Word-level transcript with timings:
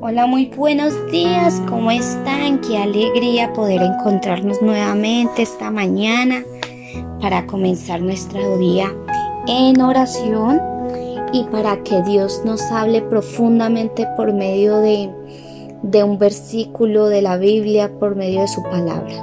Hola, 0.00 0.26
muy 0.26 0.46
buenos 0.46 0.94
días, 1.10 1.60
¿cómo 1.68 1.90
están? 1.90 2.60
Qué 2.60 2.78
alegría 2.78 3.52
poder 3.52 3.82
encontrarnos 3.82 4.62
nuevamente 4.62 5.42
esta 5.42 5.72
mañana 5.72 6.44
para 7.20 7.44
comenzar 7.46 8.00
nuestro 8.00 8.58
día 8.58 8.94
en 9.48 9.80
oración 9.80 10.60
y 11.32 11.42
para 11.44 11.82
que 11.82 12.00
Dios 12.02 12.42
nos 12.44 12.62
hable 12.70 13.02
profundamente 13.02 14.06
por 14.16 14.32
medio 14.32 14.78
de, 14.78 15.10
de 15.82 16.04
un 16.04 16.16
versículo 16.16 17.08
de 17.08 17.20
la 17.20 17.36
Biblia, 17.36 17.90
por 17.98 18.14
medio 18.14 18.42
de 18.42 18.48
su 18.48 18.62
palabra. 18.62 19.14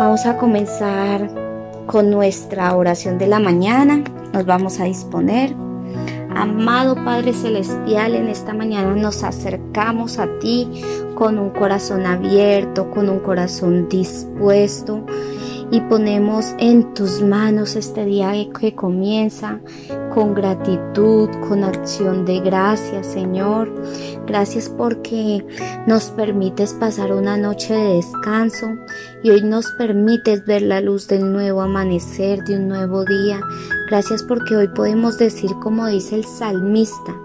Vamos 0.00 0.24
a 0.24 0.38
comenzar 0.38 1.28
con 1.84 2.10
nuestra 2.10 2.74
oración 2.74 3.18
de 3.18 3.26
la 3.26 3.40
mañana. 3.40 4.02
Nos 4.32 4.46
vamos 4.46 4.80
a 4.80 4.84
disponer. 4.84 5.54
Amado 6.34 6.94
Padre 6.94 7.32
Celestial, 7.34 8.14
en 8.14 8.28
esta 8.28 8.54
mañana 8.54 8.94
nos 8.94 9.22
acercamos 9.22 10.18
a 10.18 10.38
ti 10.38 10.82
con 11.14 11.38
un 11.38 11.50
corazón 11.50 12.06
abierto, 12.06 12.90
con 12.90 13.08
un 13.08 13.20
corazón 13.20 13.88
dispuesto 13.88 15.04
y 15.72 15.80
ponemos 15.80 16.54
en 16.58 16.92
tus 16.92 17.22
manos 17.22 17.76
este 17.76 18.04
día 18.04 18.32
que 18.60 18.74
comienza 18.74 19.58
con 20.14 20.34
gratitud, 20.34 21.30
con 21.48 21.64
acción 21.64 22.26
de 22.26 22.40
gracias, 22.40 23.06
Señor. 23.06 23.72
Gracias 24.26 24.68
porque 24.68 25.42
nos 25.86 26.10
permites 26.10 26.74
pasar 26.74 27.10
una 27.12 27.38
noche 27.38 27.72
de 27.72 27.94
descanso 27.94 28.66
y 29.24 29.30
hoy 29.30 29.40
nos 29.40 29.66
permites 29.78 30.44
ver 30.44 30.60
la 30.60 30.82
luz 30.82 31.08
del 31.08 31.32
nuevo 31.32 31.62
amanecer, 31.62 32.44
de 32.44 32.56
un 32.56 32.68
nuevo 32.68 33.06
día. 33.06 33.40
Gracias 33.88 34.22
porque 34.22 34.54
hoy 34.54 34.68
podemos 34.68 35.16
decir 35.16 35.50
como 35.62 35.86
dice 35.86 36.16
el 36.16 36.26
salmista 36.26 37.16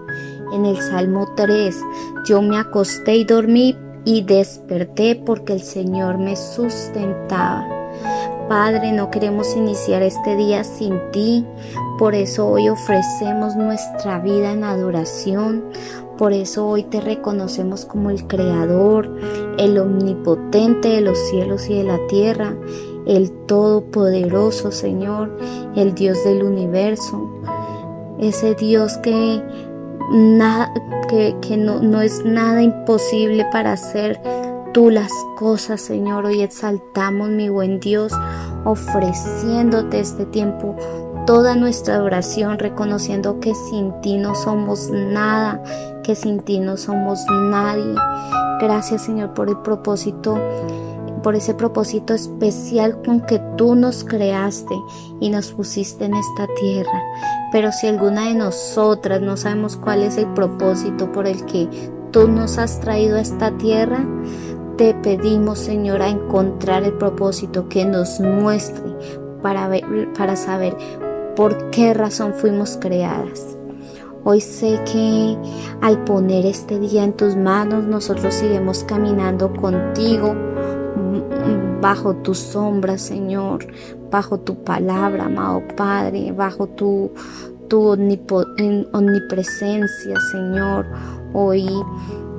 en 0.54 0.64
el 0.64 0.78
Salmo 0.78 1.34
3, 1.36 1.76
yo 2.24 2.40
me 2.40 2.56
acosté 2.56 3.16
y 3.16 3.24
dormí 3.24 3.76
y 4.06 4.22
desperté 4.22 5.16
porque 5.16 5.52
el 5.52 5.60
Señor 5.60 6.16
me 6.16 6.34
sustentaba. 6.34 7.77
Padre, 8.48 8.92
no 8.92 9.10
queremos 9.10 9.54
iniciar 9.54 10.02
este 10.02 10.34
día 10.34 10.64
sin 10.64 10.98
ti, 11.12 11.44
por 11.98 12.14
eso 12.14 12.48
hoy 12.48 12.70
ofrecemos 12.70 13.56
nuestra 13.56 14.20
vida 14.20 14.52
en 14.52 14.64
adoración, 14.64 15.64
por 16.16 16.32
eso 16.32 16.66
hoy 16.66 16.82
te 16.84 17.02
reconocemos 17.02 17.84
como 17.84 18.08
el 18.08 18.26
Creador, 18.26 19.14
el 19.58 19.78
Omnipotente 19.78 20.88
de 20.88 21.02
los 21.02 21.18
cielos 21.28 21.68
y 21.68 21.74
de 21.74 21.84
la 21.84 21.98
tierra, 22.06 22.54
el 23.06 23.30
Todopoderoso 23.46 24.72
Señor, 24.72 25.36
el 25.76 25.94
Dios 25.94 26.24
del 26.24 26.42
universo, 26.42 27.28
ese 28.18 28.54
Dios 28.54 28.96
que, 28.98 29.42
que 31.42 31.56
no, 31.58 31.80
no 31.82 32.00
es 32.00 32.24
nada 32.24 32.62
imposible 32.62 33.44
para 33.52 33.72
hacer 33.72 34.18
tú 34.72 34.90
las 34.90 35.12
cosas, 35.36 35.80
Señor. 35.80 36.24
Hoy 36.26 36.42
exaltamos, 36.42 37.30
mi 37.30 37.48
buen 37.48 37.80
Dios, 37.80 38.12
ofreciéndote 38.64 40.00
este 40.00 40.24
tiempo 40.26 40.76
toda 41.26 41.54
nuestra 41.54 42.02
oración, 42.02 42.58
reconociendo 42.58 43.40
que 43.40 43.54
sin 43.54 44.00
ti 44.00 44.16
no 44.16 44.34
somos 44.34 44.90
nada, 44.90 45.62
que 46.02 46.14
sin 46.14 46.40
ti 46.40 46.58
no 46.58 46.76
somos 46.76 47.20
nadie. 47.30 47.94
Gracias, 48.60 49.04
Señor, 49.04 49.34
por 49.34 49.48
el 49.48 49.58
propósito 49.58 50.38
por 51.22 51.34
ese 51.34 51.54
propósito 51.54 52.14
especial 52.14 53.02
con 53.02 53.20
que 53.20 53.40
tú 53.56 53.74
nos 53.74 54.04
creaste 54.04 54.74
y 55.20 55.30
nos 55.30 55.52
pusiste 55.52 56.04
en 56.04 56.14
esta 56.14 56.46
tierra. 56.60 57.02
Pero 57.52 57.72
si 57.72 57.86
alguna 57.86 58.28
de 58.28 58.34
nosotras 58.34 59.20
no 59.20 59.36
sabemos 59.36 59.76
cuál 59.76 60.02
es 60.02 60.16
el 60.16 60.26
propósito 60.34 61.10
por 61.12 61.26
el 61.26 61.44
que 61.46 61.68
tú 62.12 62.28
nos 62.28 62.58
has 62.58 62.80
traído 62.80 63.16
a 63.16 63.20
esta 63.20 63.56
tierra, 63.58 64.06
te 64.78 64.94
pedimos, 64.94 65.58
Señor, 65.58 66.00
a 66.00 66.08
encontrar 66.08 66.84
el 66.84 66.94
propósito 66.94 67.68
que 67.68 67.84
nos 67.84 68.20
muestre 68.20 68.84
para, 69.42 69.68
para 70.16 70.36
saber 70.36 70.74
por 71.36 71.70
qué 71.70 71.92
razón 71.92 72.32
fuimos 72.32 72.78
creadas. 72.80 73.56
Hoy 74.24 74.40
sé 74.40 74.80
que 74.90 75.36
al 75.80 76.04
poner 76.04 76.46
este 76.46 76.78
día 76.78 77.02
en 77.02 77.12
tus 77.12 77.36
manos, 77.36 77.84
nosotros 77.84 78.40
iremos 78.42 78.84
caminando 78.84 79.52
contigo 79.52 80.34
mm, 80.34 81.80
bajo 81.80 82.14
tu 82.16 82.34
sombra, 82.34 82.98
Señor, 82.98 83.66
bajo 84.10 84.38
tu 84.38 84.62
palabra, 84.62 85.24
amado 85.24 85.62
Padre, 85.76 86.30
bajo 86.30 86.68
tu, 86.68 87.10
tu 87.68 87.88
omnipresencia, 88.92 90.20
Señor. 90.30 90.86
Hoy 91.32 91.68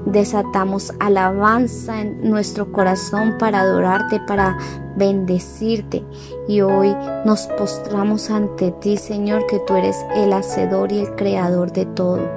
Desatamos 0.06 0.94
alabanza 1.00 2.02
en 2.02 2.30
nuestro 2.30 2.72
corazón 2.72 3.36
para 3.38 3.62
adorarte, 3.62 4.20
para 4.28 4.58
bendecirte. 4.96 6.04
Y 6.48 6.62
hoy 6.62 6.96
nos 7.26 7.48
postramos 7.58 8.30
ante 8.30 8.72
ti, 8.72 8.98
Señor, 8.98 9.46
que 9.48 9.60
tú 9.68 9.76
eres 9.76 9.98
el 10.16 10.34
hacedor 10.34 10.92
y 10.92 11.00
el 11.00 11.16
creador 11.16 11.72
de 11.72 11.86
todo. 11.86 12.28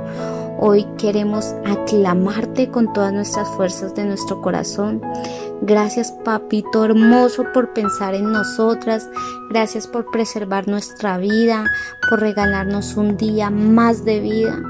Hoy 0.58 0.84
queremos 0.96 1.54
aclamarte 1.64 2.70
con 2.70 2.92
todas 2.92 3.12
nuestras 3.12 3.48
fuerzas 3.50 3.94
de 3.94 4.04
nuestro 4.04 4.40
corazón. 4.42 5.00
Gracias, 5.62 6.12
papito 6.24 6.84
hermoso, 6.84 7.44
por 7.52 7.72
pensar 7.72 8.14
en 8.14 8.30
nosotras. 8.30 9.08
Gracias 9.50 9.86
por 9.86 10.10
preservar 10.10 10.68
nuestra 10.68 11.18
vida, 11.18 11.64
por 12.08 12.20
regalarnos 12.20 12.96
un 12.96 13.16
día 13.16 13.50
más 13.50 14.04
de 14.04 14.20
vida 14.20 14.60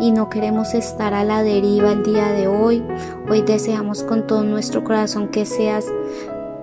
y 0.00 0.10
no 0.10 0.28
queremos 0.28 0.74
estar 0.74 1.14
a 1.14 1.24
la 1.24 1.42
deriva 1.42 1.92
el 1.92 2.02
día 2.02 2.32
de 2.32 2.48
hoy. 2.48 2.84
Hoy 3.28 3.42
deseamos 3.42 4.02
con 4.02 4.26
todo 4.26 4.44
nuestro 4.44 4.84
corazón 4.84 5.28
que 5.28 5.46
seas 5.46 5.86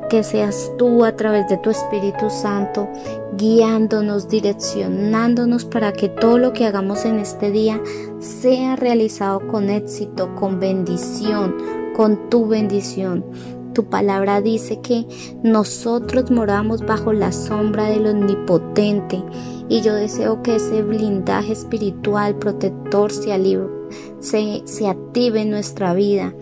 que 0.09 0.23
seas 0.23 0.69
tú 0.77 1.05
a 1.05 1.15
través 1.15 1.47
de 1.47 1.57
tu 1.57 1.69
Espíritu 1.69 2.29
Santo 2.29 2.89
guiándonos, 3.37 4.27
direccionándonos 4.27 5.63
para 5.63 5.93
que 5.93 6.09
todo 6.09 6.37
lo 6.37 6.51
que 6.51 6.65
hagamos 6.65 7.05
en 7.05 7.17
este 7.17 7.49
día 7.49 7.81
sea 8.19 8.75
realizado 8.75 9.47
con 9.47 9.69
éxito, 9.69 10.35
con 10.35 10.59
bendición, 10.59 11.55
con 11.95 12.29
tu 12.29 12.45
bendición. 12.45 13.23
Tu 13.73 13.85
palabra 13.85 14.41
dice 14.41 14.81
que 14.81 15.05
nosotros 15.43 16.29
moramos 16.29 16.85
bajo 16.85 17.13
la 17.13 17.31
sombra 17.31 17.85
del 17.85 18.07
Omnipotente 18.07 19.23
y 19.69 19.81
yo 19.81 19.93
deseo 19.93 20.43
que 20.43 20.57
ese 20.57 20.81
blindaje 20.83 21.53
espiritual 21.53 22.35
protector 22.35 23.11
se, 23.11 24.61
se 24.65 24.87
active 24.87 25.41
en 25.41 25.49
nuestra 25.49 25.93
vida 25.93 26.33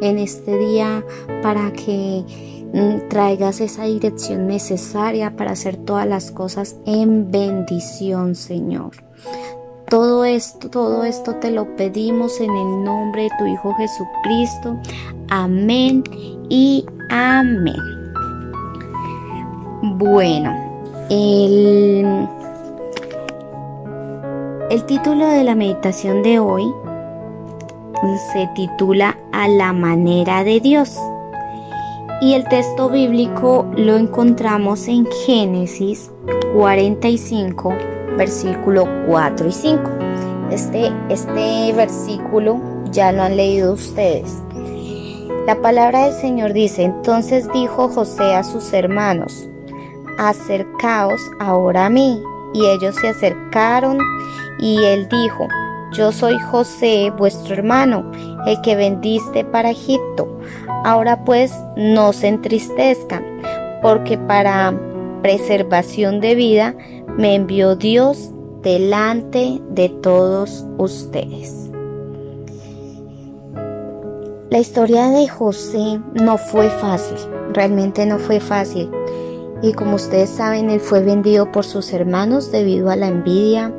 en 0.00 0.18
este 0.18 0.58
día 0.58 1.04
para 1.42 1.72
que 1.72 2.24
mm, 2.72 3.08
traigas 3.08 3.60
esa 3.60 3.84
dirección 3.84 4.46
necesaria 4.46 5.36
para 5.36 5.52
hacer 5.52 5.76
todas 5.76 6.06
las 6.06 6.30
cosas 6.30 6.76
en 6.86 7.30
bendición, 7.30 8.34
Señor. 8.34 9.11
Todo 9.92 10.24
esto, 10.24 10.70
todo 10.70 11.04
esto 11.04 11.34
te 11.34 11.50
lo 11.50 11.76
pedimos 11.76 12.40
en 12.40 12.50
el 12.50 12.82
nombre 12.82 13.24
de 13.24 13.30
tu 13.38 13.44
Hijo 13.44 13.74
Jesucristo. 13.74 14.80
Amén 15.28 16.02
y 16.48 16.86
amén. 17.10 17.76
Bueno, 19.98 20.50
el, 21.10 22.26
el 24.70 24.84
título 24.86 25.26
de 25.26 25.44
la 25.44 25.54
meditación 25.54 26.22
de 26.22 26.38
hoy 26.38 26.64
se 28.32 28.48
titula 28.54 29.18
A 29.30 29.46
la 29.46 29.74
manera 29.74 30.42
de 30.42 30.60
Dios. 30.60 30.98
Y 32.22 32.32
el 32.32 32.48
texto 32.48 32.88
bíblico 32.88 33.66
lo 33.76 33.98
encontramos 33.98 34.88
en 34.88 35.06
Génesis 35.26 36.10
45, 36.54 37.74
versículo 38.16 38.86
4 39.06 39.48
y 39.48 39.52
5. 39.52 39.90
Este, 40.50 40.92
este 41.08 41.72
versículo 41.72 42.60
ya 42.90 43.12
lo 43.12 43.22
han 43.22 43.36
leído 43.36 43.72
ustedes. 43.72 44.42
La 45.46 45.60
palabra 45.60 46.04
del 46.04 46.14
Señor 46.14 46.52
dice, 46.52 46.84
entonces 46.84 47.50
dijo 47.52 47.88
José 47.88 48.34
a 48.34 48.44
sus 48.44 48.72
hermanos, 48.72 49.48
acercaos 50.18 51.20
ahora 51.40 51.86
a 51.86 51.90
mí. 51.90 52.22
Y 52.54 52.66
ellos 52.66 52.94
se 52.96 53.08
acercaron 53.08 53.98
y 54.58 54.76
él 54.84 55.08
dijo, 55.08 55.48
yo 55.92 56.12
soy 56.12 56.38
José, 56.38 57.12
vuestro 57.16 57.54
hermano, 57.54 58.10
el 58.46 58.60
que 58.60 58.76
vendiste 58.76 59.44
para 59.44 59.70
Egipto. 59.70 60.28
Ahora 60.84 61.24
pues 61.24 61.52
no 61.76 62.12
se 62.12 62.28
entristezcan, 62.28 63.24
porque 63.82 64.18
para 64.18 64.74
preservación 65.22 66.20
de 66.20 66.34
vida 66.34 66.74
me 67.16 67.34
envió 67.34 67.76
Dios 67.76 68.30
delante 68.62 69.60
de 69.70 69.88
todos 69.88 70.64
ustedes. 70.78 71.70
La 74.50 74.58
historia 74.58 75.08
de 75.08 75.28
José 75.28 76.00
no 76.14 76.36
fue 76.36 76.68
fácil, 76.68 77.16
realmente 77.52 78.04
no 78.06 78.18
fue 78.18 78.40
fácil. 78.40 78.90
Y 79.62 79.72
como 79.72 79.94
ustedes 79.94 80.30
saben, 80.30 80.70
él 80.70 80.80
fue 80.80 81.00
vendido 81.02 81.50
por 81.52 81.64
sus 81.64 81.92
hermanos 81.92 82.50
debido 82.50 82.90
a 82.90 82.96
la 82.96 83.08
envidia. 83.08 83.72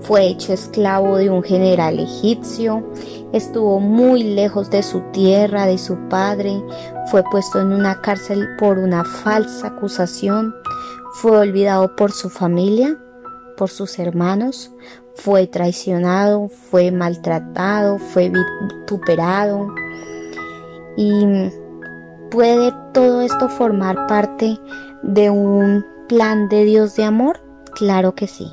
fue 0.00 0.26
hecho 0.26 0.52
esclavo 0.52 1.16
de 1.16 1.30
un 1.30 1.42
general 1.42 1.98
egipcio, 1.98 2.84
estuvo 3.32 3.80
muy 3.80 4.22
lejos 4.22 4.70
de 4.70 4.84
su 4.84 5.00
tierra, 5.12 5.66
de 5.66 5.78
su 5.78 5.96
padre, 6.08 6.62
fue 7.10 7.24
puesto 7.24 7.60
en 7.60 7.72
una 7.72 8.00
cárcel 8.02 8.46
por 8.58 8.78
una 8.78 9.04
falsa 9.04 9.66
acusación, 9.66 10.54
fue 11.16 11.38
olvidado 11.38 11.96
por 11.96 12.12
su 12.12 12.28
familia, 12.28 12.96
por 13.56 13.70
sus 13.70 13.98
hermanos, 13.98 14.70
fue 15.14 15.46
traicionado, 15.46 16.48
fue 16.48 16.90
maltratado, 16.90 17.98
fue 17.98 18.30
vituperado. 18.30 19.74
Y 20.96 21.50
puede 22.30 22.72
todo 22.92 23.22
esto 23.22 23.48
formar 23.48 24.06
parte 24.06 24.58
de 25.02 25.30
un 25.30 25.84
plan 26.06 26.50
de 26.50 26.64
Dios 26.64 26.96
de 26.96 27.04
amor? 27.04 27.40
Claro 27.74 28.14
que 28.14 28.26
sí. 28.26 28.52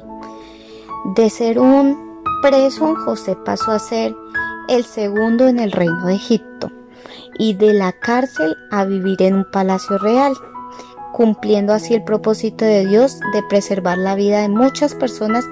De 1.15 1.29
ser 1.29 1.59
un 1.59 2.21
preso, 2.41 2.95
José 3.03 3.35
pasó 3.45 3.71
a 3.71 3.79
ser 3.79 4.15
el 4.69 4.85
segundo 4.85 5.47
en 5.47 5.59
el 5.59 5.73
reino 5.73 6.05
de 6.05 6.15
Egipto 6.15 6.71
y 7.37 7.55
de 7.55 7.73
la 7.73 7.91
cárcel 7.91 8.55
a 8.71 8.85
vivir 8.85 9.21
en 9.21 9.35
un 9.35 9.51
palacio 9.51 9.97
real, 9.97 10.33
cumpliendo 11.13 11.73
así 11.73 11.93
el 11.93 12.03
propósito 12.03 12.65
de 12.65 12.85
Dios 12.85 13.19
de 13.33 13.43
preservar 13.43 13.97
la 13.97 14.15
vida 14.15 14.41
de 14.41 14.49
muchas 14.49 14.95
personas 14.95 15.45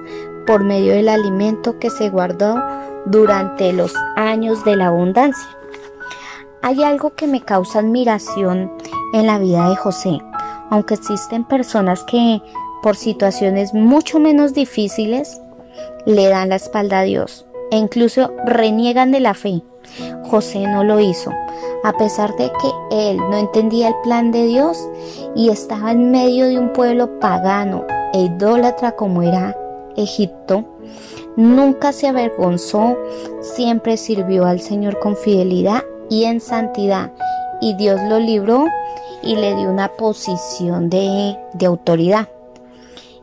por 0.46 0.62
medio 0.64 0.92
del 0.92 1.08
alimento 1.08 1.78
que 1.78 1.88
se 1.88 2.10
guardó 2.10 2.56
durante 3.06 3.72
los 3.72 3.94
años 4.16 4.64
de 4.64 4.76
la 4.76 4.88
abundancia. 4.88 5.48
Hay 6.60 6.82
algo 6.82 7.14
que 7.14 7.26
me 7.26 7.40
causa 7.40 7.78
admiración 7.78 8.70
en 9.14 9.26
la 9.26 9.38
vida 9.38 9.68
de 9.68 9.76
José, 9.76 10.20
aunque 10.70 10.94
existen 10.94 11.44
personas 11.44 12.04
que 12.04 12.42
por 12.82 12.96
situaciones 12.96 13.72
mucho 13.72 14.18
menos 14.18 14.54
difíciles 14.54 15.40
le 16.06 16.28
dan 16.28 16.48
la 16.50 16.56
espalda 16.56 17.00
a 17.00 17.04
Dios 17.04 17.46
e 17.70 17.76
incluso 17.76 18.32
reniegan 18.44 19.12
de 19.12 19.20
la 19.20 19.34
fe. 19.34 19.62
José 20.24 20.66
no 20.66 20.84
lo 20.84 21.00
hizo, 21.00 21.30
a 21.84 21.92
pesar 21.96 22.34
de 22.36 22.50
que 22.50 23.10
él 23.10 23.16
no 23.16 23.36
entendía 23.36 23.88
el 23.88 23.94
plan 24.02 24.30
de 24.30 24.46
Dios 24.46 24.88
y 25.34 25.50
estaba 25.50 25.92
en 25.92 26.10
medio 26.10 26.46
de 26.48 26.58
un 26.58 26.72
pueblo 26.72 27.18
pagano 27.18 27.84
e 28.12 28.22
idólatra 28.22 28.92
como 28.92 29.22
era 29.22 29.56
Egipto, 29.96 30.64
nunca 31.36 31.92
se 31.92 32.08
avergonzó, 32.08 32.96
siempre 33.40 33.96
sirvió 33.96 34.46
al 34.46 34.60
Señor 34.60 34.98
con 35.00 35.16
fidelidad 35.16 35.82
y 36.08 36.24
en 36.24 36.40
santidad, 36.40 37.12
y 37.60 37.74
Dios 37.74 38.00
lo 38.08 38.18
libró 38.18 38.66
y 39.22 39.36
le 39.36 39.54
dio 39.54 39.70
una 39.70 39.88
posición 39.88 40.90
de, 40.90 41.38
de 41.54 41.66
autoridad. 41.66 42.28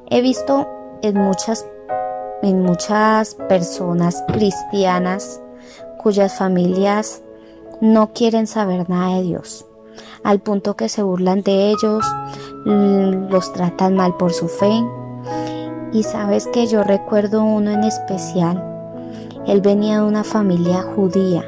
He 0.09 0.21
visto 0.21 0.67
en 1.01 1.19
muchas 1.19 1.65
en 2.41 2.61
muchas 2.63 3.35
personas 3.35 4.23
cristianas 4.27 5.41
cuyas 5.97 6.37
familias 6.37 7.21
no 7.81 8.13
quieren 8.13 8.47
saber 8.47 8.89
nada 8.89 9.17
de 9.17 9.23
Dios, 9.23 9.65
al 10.23 10.39
punto 10.41 10.75
que 10.75 10.89
se 10.89 11.03
burlan 11.03 11.41
de 11.41 11.71
ellos, 11.71 12.05
los 12.65 13.53
tratan 13.53 13.95
mal 13.95 14.15
por 14.17 14.33
su 14.33 14.47
fe. 14.47 14.83
Y 15.91 16.03
sabes 16.03 16.47
que 16.47 16.67
yo 16.67 16.83
recuerdo 16.83 17.43
uno 17.43 17.71
en 17.71 17.83
especial. 17.83 18.63
Él 19.47 19.61
venía 19.61 20.01
de 20.01 20.07
una 20.07 20.23
familia 20.23 20.83
judía 20.95 21.43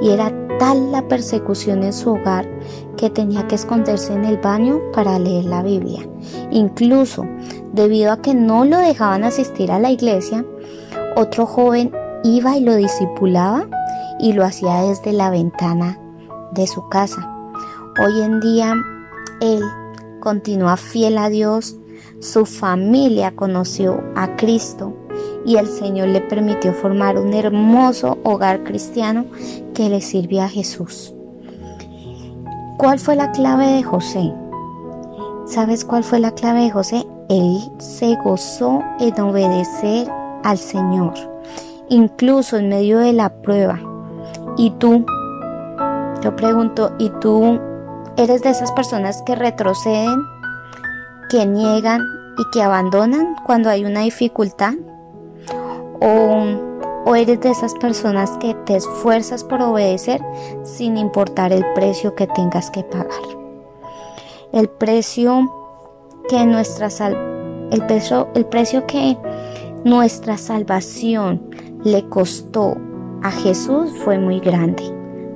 y 0.00 0.10
era 0.10 0.32
tal 0.58 0.90
la 0.90 1.06
persecución 1.08 1.84
en 1.84 1.92
su 1.92 2.10
hogar 2.10 2.48
que 2.96 3.10
tenía 3.10 3.46
que 3.46 3.54
esconderse 3.54 4.12
en 4.12 4.24
el 4.24 4.38
baño 4.38 4.80
para 4.92 5.18
leer 5.18 5.44
la 5.44 5.62
Biblia. 5.62 6.06
Incluso 6.50 7.24
debido 7.72 8.12
a 8.12 8.20
que 8.20 8.34
no 8.34 8.64
lo 8.64 8.78
dejaban 8.78 9.24
asistir 9.24 9.70
a 9.70 9.78
la 9.78 9.90
iglesia, 9.90 10.44
otro 11.16 11.46
joven 11.46 11.92
iba 12.24 12.56
y 12.56 12.60
lo 12.60 12.74
discipulaba 12.74 13.66
y 14.18 14.32
lo 14.32 14.44
hacía 14.44 14.82
desde 14.82 15.12
la 15.12 15.30
ventana 15.30 15.98
de 16.52 16.66
su 16.66 16.88
casa. 16.88 17.29
Hoy 18.02 18.22
en 18.22 18.40
día 18.40 18.74
él 19.42 19.60
continúa 20.20 20.78
fiel 20.78 21.18
a 21.18 21.28
Dios, 21.28 21.76
su 22.18 22.46
familia 22.46 23.36
conoció 23.36 24.02
a 24.16 24.36
Cristo 24.36 24.96
y 25.44 25.56
el 25.56 25.66
Señor 25.66 26.08
le 26.08 26.22
permitió 26.22 26.72
formar 26.72 27.18
un 27.18 27.34
hermoso 27.34 28.16
hogar 28.22 28.64
cristiano 28.64 29.26
que 29.74 29.90
le 29.90 30.00
sirve 30.00 30.40
a 30.40 30.48
Jesús. 30.48 31.12
¿Cuál 32.78 32.98
fue 32.98 33.16
la 33.16 33.32
clave 33.32 33.66
de 33.66 33.82
José? 33.82 34.32
¿Sabes 35.44 35.84
cuál 35.84 36.02
fue 36.02 36.20
la 36.20 36.30
clave 36.30 36.62
de 36.62 36.70
José? 36.70 37.06
Él 37.28 37.58
se 37.76 38.16
gozó 38.24 38.82
en 38.98 39.20
obedecer 39.20 40.10
al 40.42 40.56
Señor, 40.56 41.12
incluso 41.90 42.56
en 42.56 42.70
medio 42.70 42.98
de 42.98 43.12
la 43.12 43.28
prueba. 43.42 43.78
¿Y 44.56 44.70
tú? 44.70 45.04
Yo 46.22 46.34
pregunto, 46.34 46.92
¿y 46.98 47.10
tú 47.20 47.60
eres 48.22 48.42
de 48.42 48.50
esas 48.50 48.70
personas 48.72 49.22
que 49.22 49.34
retroceden, 49.34 50.22
que 51.30 51.46
niegan 51.46 52.00
y 52.38 52.42
que 52.52 52.62
abandonan 52.62 53.36
cuando 53.44 53.70
hay 53.70 53.84
una 53.84 54.00
dificultad? 54.00 54.74
¿O, 56.00 57.14
eres 57.16 57.40
de 57.40 57.50
esas 57.50 57.74
personas 57.74 58.30
que 58.38 58.54
te 58.66 58.76
esfuerzas 58.76 59.42
por 59.42 59.60
obedecer 59.62 60.20
sin 60.62 60.96
importar 60.96 61.52
el 61.52 61.64
precio 61.74 62.14
que 62.14 62.26
tengas 62.28 62.70
que 62.70 62.84
pagar? 62.84 63.08
El 64.52 64.68
precio 64.68 65.52
que 66.28 66.44
nuestra 66.44 66.88
el 67.70 67.86
precio, 67.86 68.28
el 68.34 68.46
precio 68.46 68.86
que 68.86 69.16
nuestra 69.84 70.36
salvación 70.36 71.50
le 71.82 72.08
costó 72.08 72.76
a 73.22 73.30
Jesús 73.30 73.90
fue 74.04 74.18
muy 74.18 74.40
grande, 74.40 74.82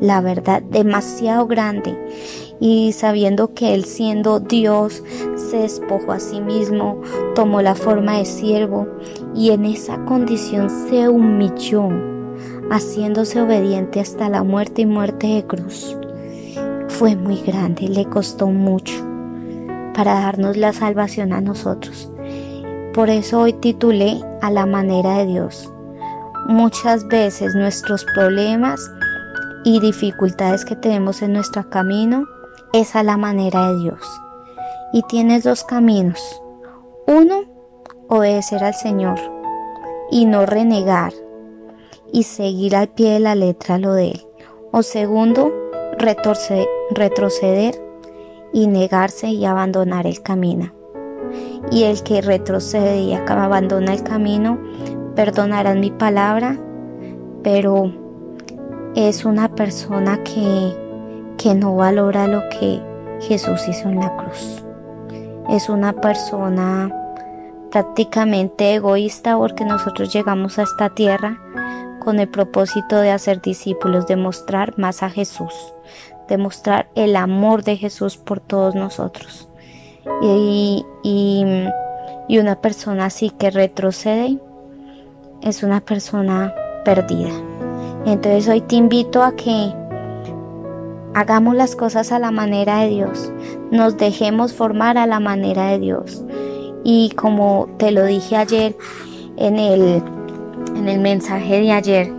la 0.01 0.21
verdad, 0.21 0.63
demasiado 0.63 1.47
grande. 1.47 1.97
Y 2.67 2.93
sabiendo 2.93 3.53
que 3.53 3.75
Él 3.75 3.85
siendo 3.85 4.41
Dios 4.41 5.03
se 5.37 5.59
despojó 5.59 6.13
a 6.13 6.19
sí 6.19 6.41
mismo, 6.41 6.99
tomó 7.35 7.61
la 7.61 7.75
forma 7.75 8.17
de 8.17 8.25
siervo 8.25 8.89
y 9.35 9.51
en 9.51 9.67
esa 9.67 10.03
condición 10.07 10.71
se 10.71 11.11
humilló, 11.11 11.91
haciéndose 12.71 13.43
obediente 13.43 14.01
hasta 14.01 14.31
la 14.31 14.43
muerte 14.43 14.81
y 14.81 14.87
muerte 14.87 15.27
de 15.27 15.47
cruz. 15.47 15.95
Fue 16.89 17.15
muy 17.17 17.37
grande, 17.43 17.87
le 17.87 18.07
costó 18.07 18.47
mucho 18.47 18.95
para 19.95 20.15
darnos 20.15 20.57
la 20.57 20.73
salvación 20.73 21.35
a 21.35 21.43
nosotros. 21.43 22.11
Por 22.95 23.11
eso 23.11 23.41
hoy 23.41 23.53
titulé 23.53 24.23
A 24.41 24.51
la 24.51 24.65
manera 24.65 25.19
de 25.19 25.27
Dios. 25.27 25.71
Muchas 26.47 27.07
veces 27.09 27.55
nuestros 27.55 28.07
problemas 28.15 28.81
y 29.65 29.81
dificultades 29.81 30.65
que 30.65 30.77
tenemos 30.77 31.21
en 31.21 31.35
nuestro 31.35 31.69
camino 31.69 32.27
es 32.75 32.93
la 32.95 33.17
manera 33.17 33.71
de 33.71 33.79
Dios. 33.79 34.21
Y 34.93 35.03
tienes 35.03 35.45
dos 35.45 35.63
caminos. 35.63 36.43
Uno, 37.07 37.45
obedecer 38.09 38.65
al 38.65 38.75
Señor 38.75 39.15
y 40.11 40.27
no 40.27 40.45
renegar 40.45 41.13
y 42.13 42.25
seguir 42.25 42.75
al 42.75 42.89
pie 42.89 43.13
de 43.13 43.21
la 43.21 43.37
letra 43.37 43.79
lo 43.79 43.95
de 43.95 44.11
Él. 44.11 44.27
O 44.73 44.83
segundo, 44.83 45.53
retroceder 45.99 47.81
y 48.53 48.67
negarse 48.67 49.29
y 49.29 49.45
abandonar 49.45 50.09
el 50.09 50.21
camino. 50.21 50.73
Y 51.71 51.85
el 51.85 52.03
que 52.03 52.23
retrocede 52.23 52.99
y 52.99 53.15
abandona 53.15 53.95
el 53.95 54.03
camino, 54.03 54.59
perdonarán 55.15 55.79
mi 55.79 55.93
palabra, 55.93 56.59
pero 57.45 57.93
es 58.97 59.25
una 59.25 59.55
persona 59.55 60.25
que, 60.25 60.84
que 61.39 61.55
no 61.55 61.77
valora 61.77 62.27
lo 62.27 62.43
que 62.49 62.81
Jesús 63.23 63.69
hizo 63.69 63.89
en 63.89 64.01
la 64.01 64.17
cruz. 64.17 64.63
Es 65.49 65.69
una 65.69 65.93
persona 65.93 66.91
prácticamente 67.71 68.75
egoísta 68.75 69.37
porque 69.37 69.65
nosotros 69.65 70.13
llegamos 70.13 70.59
a 70.59 70.63
esta 70.63 70.91
tierra 70.91 71.39
con 72.05 72.21
el 72.21 72.29
propósito 72.29 73.01
de 73.01 73.11
hacer 73.11 73.41
discípulos, 73.41 74.07
de 74.07 74.17
mostrar 74.17 74.79
más 74.79 75.03
a 75.03 75.11
Jesús, 75.11 75.53
demostrar 76.29 76.89
el 76.95 77.17
amor 77.17 77.65
de 77.65 77.77
Jesús 77.77 78.17
por 78.17 78.41
todos 78.41 78.75
nosotros. 78.75 79.49
Y, 80.23 80.85
y, 81.03 82.39
una 82.39 82.61
persona 82.61 83.07
así 83.07 83.31
que 83.31 83.51
retrocede 83.51 84.39
es 85.43 85.63
una 85.63 85.81
persona 85.81 86.55
perdida. 86.85 87.31
Entonces 88.05 88.49
hoy 88.49 88.61
te 88.61 88.77
invito 88.77 89.23
a 89.23 89.35
que 89.35 89.73
hagamos 91.15 91.55
las 91.55 91.77
cosas 91.77 92.13
a 92.13 92.19
la 92.19 92.31
manera 92.31 92.81
de 92.81 92.89
Dios, 92.89 93.33
nos 93.71 93.97
dejemos 93.97 94.53
formar 94.53 94.99
a 94.99 95.07
la 95.07 95.21
manera 95.21 95.69
de 95.69 95.79
Dios. 95.79 96.23
Y 96.83 97.11
como 97.11 97.69
te 97.79 97.93
lo 97.93 98.05
dije 98.05 98.37
ayer 98.37 98.77
en 99.37 99.59
el, 99.59 100.03
en 100.77 100.89
el 100.89 101.01
mensaje 101.01 101.61
de 101.61 101.73
ayer, 101.73 102.13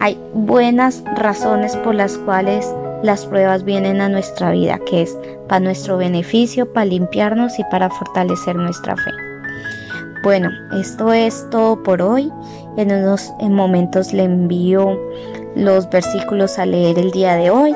hay 0.00 0.18
buenas 0.34 1.02
razones 1.16 1.76
por 1.76 1.94
las 1.94 2.18
cuales 2.18 2.72
las 3.02 3.26
pruebas 3.26 3.64
vienen 3.64 4.00
a 4.00 4.08
nuestra 4.08 4.52
vida, 4.52 4.78
que 4.88 5.02
es 5.02 5.16
para 5.48 5.60
nuestro 5.60 5.96
beneficio, 5.96 6.72
para 6.72 6.86
limpiarnos 6.86 7.58
y 7.58 7.64
para 7.64 7.90
fortalecer 7.90 8.56
nuestra 8.56 8.96
fe. 8.96 9.10
Bueno, 10.22 10.50
esto 10.78 11.12
es 11.12 11.46
todo 11.50 11.82
por 11.82 12.02
hoy. 12.02 12.30
En 12.76 12.92
unos 12.92 13.32
momentos 13.40 14.12
le 14.12 14.24
envío 14.24 14.98
los 15.54 15.88
versículos 15.88 16.58
a 16.58 16.66
leer 16.66 16.98
el 16.98 17.10
día 17.12 17.36
de 17.36 17.50
hoy 17.50 17.74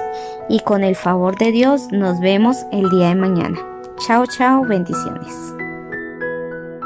y 0.51 0.59
con 0.61 0.83
el 0.83 0.97
favor 0.97 1.39
de 1.39 1.53
Dios 1.53 1.93
nos 1.93 2.21
vemos 2.21 2.67
el 2.73 2.91
día 2.91 3.11
de 3.11 3.15
mañana. 3.15 3.59
Chao, 4.05 4.27
chao, 4.27 4.63
bendiciones. 4.65 5.60